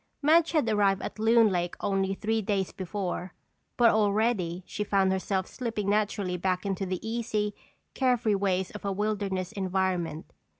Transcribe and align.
Madge 0.23 0.53
had 0.53 0.67
arrived 0.67 1.03
at 1.03 1.19
Loon 1.19 1.49
Lake 1.51 1.75
only 1.79 2.15
three 2.15 2.41
days 2.41 2.71
before, 2.71 3.35
but 3.77 3.91
already 3.91 4.63
she 4.65 4.83
found 4.83 5.11
herself 5.11 5.45
slipping 5.45 5.91
naturally 5.91 6.37
back 6.37 6.65
into 6.65 6.87
the 6.87 7.07
easy, 7.07 7.53
carefree 7.93 8.33
ways 8.33 8.71
of 8.71 8.83
a 8.83 8.91
wilderness 8.91 9.51
environment. 9.51 10.33